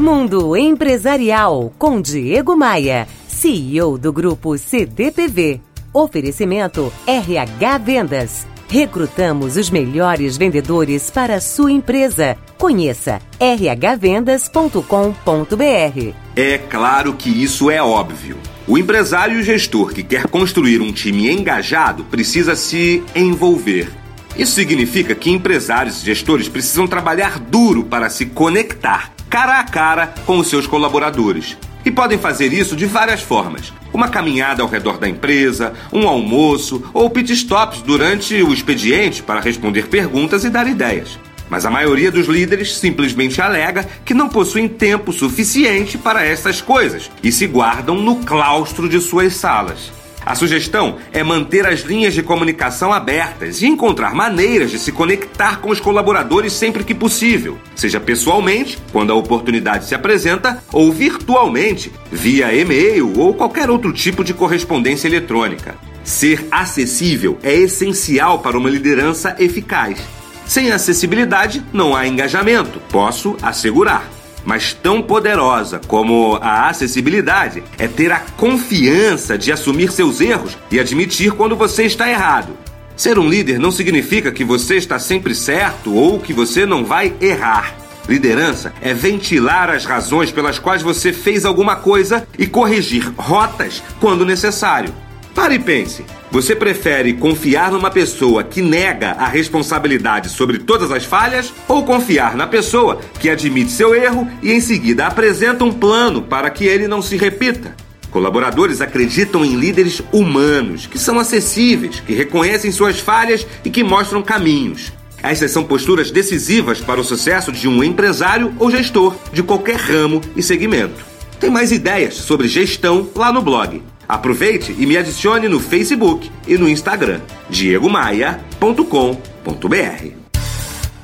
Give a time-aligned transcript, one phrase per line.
[0.00, 5.60] Mundo Empresarial com Diego Maia, CEO do grupo CDPV.
[5.92, 8.46] Oferecimento RH Vendas.
[8.66, 12.38] Recrutamos os melhores vendedores para a sua empresa.
[12.56, 16.14] Conheça rhvendas.com.br.
[16.34, 18.38] É claro que isso é óbvio.
[18.66, 23.90] O empresário e o gestor que quer construir um time engajado precisa se envolver.
[24.34, 30.12] Isso significa que empresários e gestores precisam trabalhar duro para se conectar cara a cara
[30.26, 31.56] com os seus colaboradores.
[31.84, 33.72] E podem fazer isso de várias formas.
[33.92, 39.40] Uma caminhada ao redor da empresa, um almoço ou pit stops durante o expediente para
[39.40, 41.16] responder perguntas e dar ideias.
[41.48, 47.10] Mas a maioria dos líderes simplesmente alega que não possuem tempo suficiente para essas coisas
[47.22, 49.92] e se guardam no claustro de suas salas.
[50.24, 55.60] A sugestão é manter as linhas de comunicação abertas e encontrar maneiras de se conectar
[55.60, 61.90] com os colaboradores sempre que possível, seja pessoalmente, quando a oportunidade se apresenta, ou virtualmente,
[62.12, 65.74] via e-mail ou qualquer outro tipo de correspondência eletrônica.
[66.04, 69.98] Ser acessível é essencial para uma liderança eficaz.
[70.46, 74.19] Sem acessibilidade, não há engajamento, posso assegurar.
[74.50, 80.80] Mas tão poderosa como a acessibilidade é ter a confiança de assumir seus erros e
[80.80, 82.58] admitir quando você está errado.
[82.96, 87.14] Ser um líder não significa que você está sempre certo ou que você não vai
[87.20, 87.76] errar.
[88.08, 94.26] Liderança é ventilar as razões pelas quais você fez alguma coisa e corrigir rotas quando
[94.26, 94.92] necessário.
[95.32, 96.04] Pare e pense.
[96.30, 102.36] Você prefere confiar numa pessoa que nega a responsabilidade sobre todas as falhas ou confiar
[102.36, 106.86] na pessoa que admite seu erro e em seguida apresenta um plano para que ele
[106.86, 107.74] não se repita?
[108.12, 114.22] Colaboradores acreditam em líderes humanos, que são acessíveis, que reconhecem suas falhas e que mostram
[114.22, 114.92] caminhos.
[115.22, 120.20] Essas são posturas decisivas para o sucesso de um empresário ou gestor de qualquer ramo
[120.36, 121.04] e segmento.
[121.40, 126.58] Tem mais ideias sobre gestão lá no blog Aproveite e me adicione no Facebook e
[126.58, 130.10] no Instagram, diegomaia.com.br.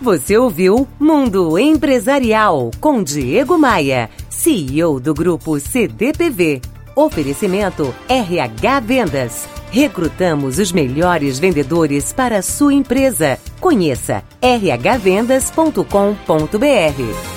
[0.01, 6.61] Você ouviu Mundo Empresarial com Diego Maia, CEO do grupo CDPV.
[6.97, 9.47] Oferecimento RH Vendas.
[9.71, 13.39] Recrutamos os melhores vendedores para a sua empresa.
[13.61, 17.36] Conheça rhvendas.com.br.